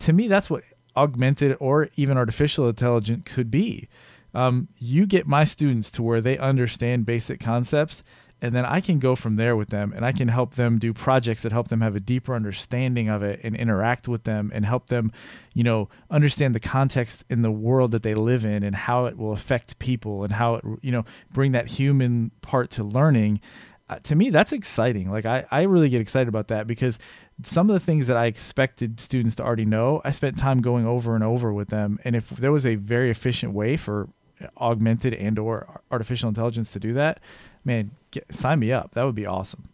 To 0.00 0.12
me, 0.12 0.28
that's 0.28 0.50
what 0.50 0.64
augmented 0.96 1.56
or 1.60 1.88
even 1.96 2.18
artificial 2.18 2.68
intelligence 2.68 3.22
could 3.24 3.50
be. 3.50 3.88
Um, 4.34 4.68
you 4.78 5.06
get 5.06 5.26
my 5.26 5.44
students 5.44 5.90
to 5.92 6.02
where 6.02 6.20
they 6.20 6.38
understand 6.38 7.06
basic 7.06 7.40
concepts 7.40 8.02
and 8.42 8.56
then 8.56 8.66
I 8.66 8.80
can 8.80 8.98
go 8.98 9.14
from 9.14 9.36
there 9.36 9.56
with 9.56 9.68
them 9.68 9.92
and 9.94 10.04
I 10.04 10.10
can 10.10 10.26
help 10.26 10.56
them 10.56 10.80
do 10.80 10.92
projects 10.92 11.42
that 11.42 11.52
help 11.52 11.68
them 11.68 11.80
have 11.80 11.94
a 11.94 12.00
deeper 12.00 12.34
understanding 12.34 13.08
of 13.08 13.22
it 13.22 13.38
and 13.44 13.54
interact 13.54 14.08
with 14.08 14.24
them 14.24 14.50
and 14.52 14.66
help 14.66 14.88
them, 14.88 15.12
you 15.54 15.62
know, 15.62 15.88
understand 16.10 16.52
the 16.52 16.60
context 16.60 17.24
in 17.30 17.42
the 17.42 17.52
world 17.52 17.92
that 17.92 18.02
they 18.02 18.14
live 18.14 18.44
in 18.44 18.64
and 18.64 18.74
how 18.74 19.06
it 19.06 19.16
will 19.16 19.32
affect 19.32 19.78
people 19.78 20.24
and 20.24 20.32
how 20.32 20.56
it, 20.56 20.64
you 20.82 20.90
know, 20.90 21.04
bring 21.32 21.52
that 21.52 21.70
human 21.70 22.32
part 22.42 22.68
to 22.70 22.82
learning. 22.82 23.40
Uh, 23.88 24.00
to 24.00 24.16
me, 24.16 24.28
that's 24.28 24.52
exciting. 24.52 25.08
Like 25.08 25.24
I, 25.24 25.46
I 25.52 25.62
really 25.62 25.88
get 25.88 26.00
excited 26.00 26.28
about 26.28 26.48
that 26.48 26.66
because 26.66 26.98
some 27.44 27.70
of 27.70 27.74
the 27.74 27.80
things 27.80 28.08
that 28.08 28.16
I 28.16 28.26
expected 28.26 28.98
students 28.98 29.36
to 29.36 29.44
already 29.44 29.66
know, 29.66 30.00
I 30.04 30.10
spent 30.10 30.36
time 30.36 30.60
going 30.62 30.84
over 30.84 31.14
and 31.14 31.22
over 31.22 31.52
with 31.52 31.68
them. 31.68 32.00
And 32.04 32.16
if 32.16 32.28
there 32.30 32.50
was 32.50 32.66
a 32.66 32.74
very 32.74 33.08
efficient 33.08 33.52
way 33.52 33.76
for 33.76 34.08
augmented 34.56 35.14
and 35.14 35.38
or 35.38 35.80
artificial 35.92 36.28
intelligence 36.28 36.72
to 36.72 36.80
do 36.80 36.92
that, 36.94 37.20
man, 37.64 37.90
get, 38.10 38.32
sign 38.34 38.58
me 38.58 38.72
up. 38.72 38.92
That 38.94 39.04
would 39.04 39.14
be 39.14 39.26
awesome. 39.26 39.68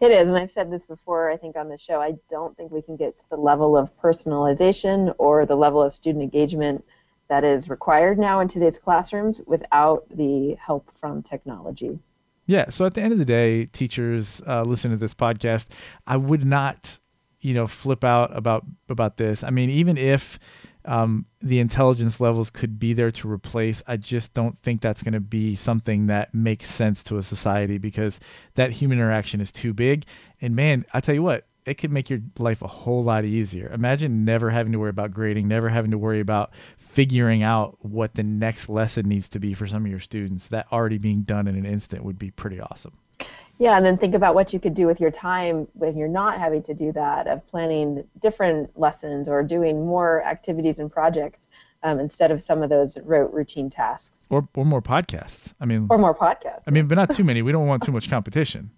It 0.00 0.12
is, 0.12 0.28
and 0.28 0.38
I've 0.38 0.50
said 0.50 0.70
this 0.70 0.86
before, 0.86 1.28
I 1.30 1.36
think, 1.36 1.56
on 1.56 1.68
the 1.68 1.78
show. 1.78 2.00
I 2.00 2.14
don't 2.30 2.56
think 2.56 2.70
we 2.70 2.82
can 2.82 2.96
get 2.96 3.18
to 3.18 3.24
the 3.30 3.36
level 3.36 3.76
of 3.76 3.90
personalization 4.00 5.12
or 5.18 5.44
the 5.44 5.56
level 5.56 5.82
of 5.82 5.92
student 5.92 6.22
engagement 6.22 6.84
that 7.28 7.42
is 7.44 7.68
required 7.68 8.18
now 8.18 8.40
in 8.40 8.48
today's 8.48 8.78
classrooms 8.78 9.40
without 9.46 10.04
the 10.10 10.54
help 10.54 10.88
from 11.00 11.22
technology. 11.22 11.98
Yeah. 12.46 12.70
So 12.70 12.86
at 12.86 12.94
the 12.94 13.02
end 13.02 13.12
of 13.12 13.18
the 13.18 13.24
day, 13.24 13.66
teachers 13.66 14.40
uh, 14.46 14.62
listen 14.62 14.90
to 14.92 14.96
this 14.96 15.14
podcast. 15.14 15.66
I 16.06 16.16
would 16.16 16.44
not, 16.44 16.98
you 17.40 17.52
know, 17.52 17.66
flip 17.66 18.04
out 18.04 18.34
about 18.36 18.64
about 18.88 19.18
this. 19.18 19.44
I 19.44 19.50
mean, 19.50 19.68
even 19.68 19.98
if 19.98 20.38
um, 20.84 21.26
the 21.40 21.60
intelligence 21.60 22.20
levels 22.20 22.50
could 22.50 22.78
be 22.78 22.92
there 22.92 23.10
to 23.10 23.30
replace. 23.30 23.82
I 23.86 23.96
just 23.96 24.32
don't 24.32 24.58
think 24.62 24.80
that's 24.80 25.02
going 25.02 25.14
to 25.14 25.20
be 25.20 25.54
something 25.56 26.06
that 26.06 26.34
makes 26.34 26.70
sense 26.70 27.02
to 27.04 27.18
a 27.18 27.22
society 27.22 27.78
because 27.78 28.20
that 28.54 28.70
human 28.72 28.98
interaction 28.98 29.40
is 29.40 29.52
too 29.52 29.74
big. 29.74 30.04
And 30.40 30.56
man, 30.56 30.84
I 30.94 31.00
tell 31.00 31.14
you 31.14 31.22
what, 31.22 31.46
it 31.66 31.74
could 31.74 31.92
make 31.92 32.08
your 32.08 32.20
life 32.38 32.62
a 32.62 32.66
whole 32.66 33.04
lot 33.04 33.24
easier. 33.26 33.70
Imagine 33.72 34.24
never 34.24 34.48
having 34.50 34.72
to 34.72 34.78
worry 34.78 34.90
about 34.90 35.10
grading, 35.10 35.48
never 35.48 35.68
having 35.68 35.90
to 35.90 35.98
worry 35.98 36.20
about 36.20 36.50
figuring 36.78 37.42
out 37.42 37.76
what 37.80 38.14
the 38.14 38.22
next 38.22 38.70
lesson 38.70 39.06
needs 39.06 39.28
to 39.28 39.38
be 39.38 39.52
for 39.52 39.66
some 39.66 39.84
of 39.84 39.90
your 39.90 40.00
students. 40.00 40.48
That 40.48 40.66
already 40.72 40.96
being 40.96 41.22
done 41.22 41.46
in 41.46 41.56
an 41.56 41.66
instant 41.66 42.04
would 42.04 42.18
be 42.18 42.30
pretty 42.30 42.60
awesome. 42.60 42.96
Yeah, 43.58 43.76
and 43.76 43.84
then 43.84 43.98
think 43.98 44.14
about 44.14 44.34
what 44.36 44.52
you 44.52 44.60
could 44.60 44.74
do 44.74 44.86
with 44.86 45.00
your 45.00 45.10
time 45.10 45.66
when 45.74 45.96
you're 45.96 46.06
not 46.06 46.38
having 46.38 46.62
to 46.64 46.74
do 46.74 46.92
that, 46.92 47.26
of 47.26 47.44
planning 47.48 48.04
different 48.20 48.78
lessons 48.78 49.28
or 49.28 49.42
doing 49.42 49.84
more 49.84 50.22
activities 50.24 50.78
and 50.78 50.90
projects 50.90 51.48
um, 51.82 51.98
instead 51.98 52.30
of 52.30 52.40
some 52.40 52.62
of 52.62 52.70
those 52.70 52.96
rote 52.98 53.32
routine 53.32 53.68
tasks. 53.68 54.26
Or, 54.30 54.48
or 54.54 54.64
more 54.64 54.82
podcasts. 54.82 55.54
I 55.60 55.66
mean, 55.66 55.88
or 55.90 55.98
more 55.98 56.14
podcasts. 56.14 56.62
I 56.66 56.70
mean, 56.70 56.86
but 56.86 56.94
not 56.94 57.10
too 57.10 57.24
many. 57.24 57.42
We 57.42 57.50
don't 57.50 57.66
want 57.66 57.82
too 57.82 57.92
much 57.92 58.08
competition. 58.08 58.70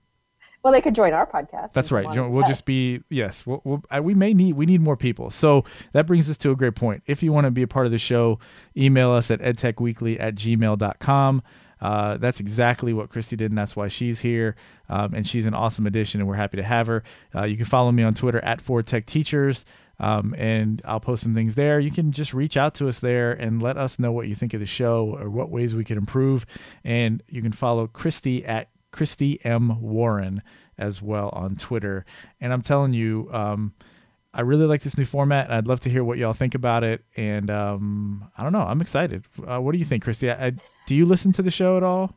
Well, 0.63 0.73
they 0.75 0.83
could 0.83 0.95
join 0.95 1.15
our 1.15 1.27
podcast. 1.27 1.73
That's 1.73 1.91
right. 1.91 2.07
We'll 2.07 2.47
just 2.47 2.67
be 2.67 3.03
yes. 3.09 3.47
We'll, 3.47 3.63
we'll, 3.65 3.83
we 4.03 4.15
may 4.15 4.35
need 4.35 4.55
we 4.55 4.67
need 4.67 4.83
more 4.83 4.97
people. 4.97 5.31
So 5.31 5.65
that 5.93 6.07
brings 6.07 6.29
us 6.29 6.37
to 6.39 6.51
a 6.51 6.57
great 6.57 6.75
point. 6.75 7.03
If 7.07 7.23
you 7.23 7.33
want 7.33 7.47
to 7.47 7.51
be 7.51 7.63
a 7.63 7.67
part 7.67 7.87
of 7.87 7.93
the 7.93 7.99
show, 7.99 8.39
email 8.77 9.11
us 9.11 9.31
at 9.31 9.41
edtechweekly 9.41 10.21
at 10.21 10.35
gmail.com. 10.35 11.43
Uh, 11.81 12.17
that's 12.19 12.41
exactly 12.41 12.93
what 12.93 13.09
Christy 13.09 13.37
did, 13.37 13.51
and 13.51 13.59
that's 13.59 13.75
why 13.75 13.89
she's 13.89 14.21
here. 14.21 14.57
Um, 14.89 15.15
and 15.15 15.27
she's 15.27 15.47
an 15.47 15.55
awesome 15.55 15.87
addition, 15.87 16.21
and 16.21 16.29
we're 16.29 16.35
happy 16.35 16.57
to 16.59 16.63
have 16.63 16.87
her. 16.87 17.03
Uh, 17.35 17.45
you 17.45 17.57
can 17.57 17.67
follow 17.67 17.91
me 17.93 18.03
on 18.03 18.15
Twitter 18.15 18.43
at 18.45 18.61
Ford 18.61 18.87
Tech 18.87 19.07
Teachers. 19.07 19.65
Um, 19.99 20.35
and 20.39 20.81
I'll 20.87 20.99
post 20.99 21.23
some 21.23 21.35
things 21.35 21.57
there. 21.57 21.79
You 21.79 21.91
can 21.91 22.11
just 22.11 22.33
reach 22.33 22.57
out 22.57 22.75
to 22.77 22.89
us 22.89 23.01
there 23.01 23.33
and 23.33 23.61
let 23.61 23.77
us 23.77 23.99
know 23.99 24.13
what 24.13 24.29
you 24.29 24.35
think 24.35 24.55
of 24.55 24.61
the 24.61 24.67
show 24.67 25.15
or 25.21 25.29
what 25.29 25.51
ways 25.51 25.75
we 25.75 25.85
could 25.85 25.99
improve. 25.99 26.47
And 26.85 27.23
you 27.29 27.43
can 27.43 27.53
follow 27.53 27.87
Christy 27.87 28.45
at 28.47 28.71
Christy 28.93 29.45
M 29.45 29.81
Warren 29.83 30.43
as 30.79 31.03
well 31.03 31.29
on 31.35 31.57
Twitter. 31.57 32.07
And 32.41 32.51
I'm 32.51 32.63
telling 32.63 32.95
you, 32.95 33.29
um, 33.31 33.75
I 34.33 34.41
really 34.41 34.65
like 34.65 34.83
this 34.83 34.97
new 34.97 35.05
format, 35.05 35.47
and 35.47 35.55
I'd 35.55 35.67
love 35.67 35.81
to 35.81 35.91
hear 35.91 36.03
what 36.03 36.17
y'all 36.17 36.33
think 36.33 36.55
about 36.55 36.83
it. 36.83 37.05
And 37.17 37.51
um, 37.51 38.31
I 38.39 38.43
don't 38.43 38.53
know, 38.53 38.63
I'm 38.63 38.81
excited. 38.81 39.25
Uh, 39.47 39.61
what 39.61 39.73
do 39.73 39.79
you 39.79 39.85
think, 39.85 40.05
Christy? 40.05 40.31
I, 40.31 40.47
I, 40.47 40.53
do 40.91 40.97
you 40.97 41.07
listen 41.07 41.31
to 41.31 41.41
the 41.41 41.53
show 41.53 41.77
at 41.77 41.85
all? 41.85 42.17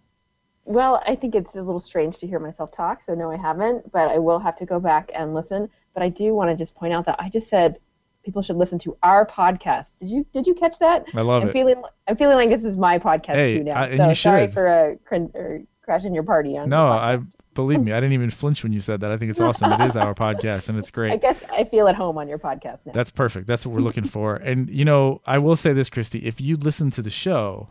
Well, 0.66 1.04
I 1.06 1.14
think 1.14 1.36
it's 1.36 1.56
a 1.56 1.62
little 1.62 1.80
strange 1.80 2.18
to 2.18 2.26
hear 2.26 2.40
myself 2.40 2.72
talk, 2.72 3.04
so 3.04 3.14
no, 3.14 3.30
I 3.30 3.38
haven't. 3.38 3.92
But 3.92 4.10
I 4.10 4.18
will 4.18 4.40
have 4.40 4.56
to 4.56 4.66
go 4.66 4.80
back 4.80 5.12
and 5.14 5.36
listen. 5.36 5.70
But 5.94 6.02
I 6.02 6.10
do 6.10 6.34
want 6.34 6.50
to 6.50 6.56
just 6.56 6.74
point 6.74 6.92
out 6.92 7.06
that 7.06 7.18
I 7.20 7.30
just 7.30 7.50
said 7.50 7.78
people 8.26 8.42
should 8.42 8.56
listen 8.56 8.80
to 8.80 8.98
our 9.04 9.28
podcast. 9.28 9.92
Did 10.00 10.10
you 10.10 10.26
did 10.34 10.48
you 10.48 10.56
catch 10.56 10.80
that? 10.80 11.06
I 11.14 11.22
love 11.22 11.44
I'm 11.44 11.50
it. 11.50 11.52
Feeling, 11.52 11.84
I'm 12.08 12.18
feeling 12.18 12.36
like 12.36 12.50
this 12.50 12.66
is 12.66 12.76
my 12.76 12.98
podcast 12.98 13.36
hey, 13.36 13.60
too 13.60 13.64
now. 13.64 13.80
I, 13.80 13.96
so 13.96 14.14
sorry 14.16 14.48
should. 14.48 14.54
for 14.56 14.68
uh, 14.68 14.96
cr- 15.06 15.58
crashing 15.84 16.16
your 16.16 16.24
party 16.24 16.58
on. 16.58 16.68
No, 16.68 16.88
I 16.88 17.20
believe 17.54 17.80
me, 17.80 17.92
I 17.94 17.98
didn't 17.98 18.14
even 18.14 18.32
flinch 18.32 18.64
when 18.64 18.74
you 18.74 18.80
said 18.80 19.02
that. 19.02 19.12
I 19.12 19.18
think 19.18 19.30
it's 19.30 19.40
awesome. 19.40 19.72
it 19.72 19.82
is 19.82 19.96
our 19.96 20.16
podcast, 20.16 20.68
and 20.68 20.80
it's 20.80 20.90
great. 20.98 21.14
I 21.14 21.18
guess 21.18 21.38
I 21.52 21.66
feel 21.66 21.88
at 21.88 21.94
home 21.94 22.18
on 22.18 22.28
your 22.28 22.40
podcast 22.40 22.80
now. 22.88 22.92
That's 22.92 23.12
perfect. 23.12 23.46
That's 23.46 23.68
what 23.68 23.76
we're 23.76 23.82
looking 23.82 24.06
for. 24.06 24.38
And 24.38 24.68
you 24.68 24.84
know, 24.84 25.22
I 25.28 25.38
will 25.38 25.58
say 25.58 25.74
this, 25.74 25.92
Christy: 25.92 26.26
if 26.26 26.42
you 26.42 26.56
listen 26.56 26.90
to 26.90 27.04
the 27.04 27.12
show, 27.12 27.70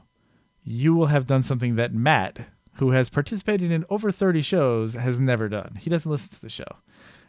you 0.64 0.94
will 0.94 1.06
have 1.06 1.26
done 1.26 1.42
something 1.42 1.76
that 1.76 1.92
Matt, 1.92 2.40
who 2.74 2.90
has 2.90 3.10
participated 3.10 3.70
in 3.70 3.84
over 3.90 4.12
30 4.12 4.40
shows, 4.42 4.94
has 4.94 5.20
never 5.20 5.48
done. 5.48 5.76
He 5.80 5.90
doesn't 5.90 6.10
listen 6.10 6.30
to 6.30 6.40
the 6.40 6.48
show, 6.48 6.76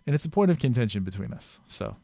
and 0.06 0.16
it's 0.16 0.26
a 0.26 0.30
point 0.30 0.52
of 0.52 0.60
contention 0.60 1.04
between 1.04 1.34
us. 1.34 1.60
So. 1.68 1.96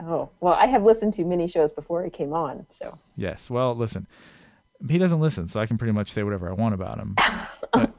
Oh 0.00 0.28
well, 0.40 0.54
I 0.54 0.66
have 0.66 0.82
listened 0.82 1.14
to 1.14 1.24
many 1.24 1.46
shows 1.46 1.70
before 1.70 2.02
he 2.02 2.10
came 2.10 2.32
on. 2.32 2.66
So. 2.82 2.94
Yes. 3.16 3.48
Well, 3.48 3.74
listen. 3.76 4.06
He 4.88 4.98
doesn't 4.98 5.20
listen, 5.20 5.46
so 5.46 5.60
I 5.60 5.66
can 5.66 5.78
pretty 5.78 5.92
much 5.92 6.10
say 6.10 6.24
whatever 6.24 6.50
I 6.50 6.52
want 6.52 6.74
about 6.74 6.98
him. 6.98 7.16
But 7.72 7.92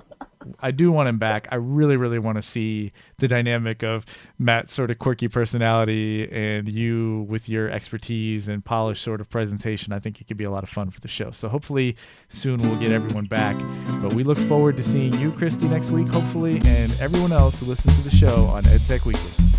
I 0.62 0.72
do 0.72 0.92
want 0.92 1.10
him 1.10 1.18
back. 1.18 1.48
I 1.52 1.56
really, 1.56 1.98
really 1.98 2.20
want 2.20 2.38
to 2.38 2.42
see 2.42 2.92
the 3.18 3.28
dynamic 3.28 3.84
of 3.84 4.06
Matt's 4.38 4.74
sort 4.74 4.92
of 4.92 5.00
quirky 5.00 5.28
personality 5.28 6.32
and 6.32 6.72
you 6.72 7.26
with 7.30 7.50
your 7.50 7.70
expertise 7.70 8.48
and 8.48 8.64
polished 8.64 9.04
sort 9.04 9.22
of 9.22 9.30
presentation. 9.30 9.94
I 9.94 10.00
think 10.00 10.22
it 10.22 10.28
could 10.28 10.38
be 10.38 10.44
a 10.44 10.52
lot 10.52 10.64
of 10.64 10.70
fun 10.70 10.90
for 10.92 11.00
the 11.02 11.08
show. 11.08 11.32
So 11.32 11.48
hopefully 11.48 11.96
soon 12.30 12.62
we'll 12.62 12.80
get 12.80 12.92
everyone 12.92 13.26
back. 13.26 13.58
But 14.02 14.14
we 14.14 14.24
look 14.24 14.38
forward 14.38 14.78
to 14.78 14.84
seeing 14.84 15.14
you, 15.20 15.32
Christy, 15.32 15.68
next 15.68 15.92
week, 15.92 16.08
hopefully, 16.08 16.62
and 16.66 16.96
everyone 17.00 17.32
else 17.32 17.60
who 17.60 17.66
listens 17.66 17.96
to 17.98 18.04
the 18.04 18.16
show 18.16 18.46
on 18.46 18.64
EdTech 18.64 19.06
Weekly. 19.06 19.55